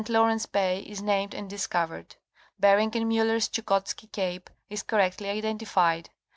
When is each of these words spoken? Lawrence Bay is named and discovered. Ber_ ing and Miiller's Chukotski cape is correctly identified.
Lawrence 0.09 0.47
Bay 0.47 0.79
is 0.79 0.99
named 0.99 1.35
and 1.35 1.47
discovered. 1.47 2.15
Ber_ 2.59 2.77
ing 2.81 2.95
and 2.99 3.07
Miiller's 3.11 3.47
Chukotski 3.47 4.11
cape 4.11 4.49
is 4.67 4.81
correctly 4.81 5.29
identified. 5.29 6.09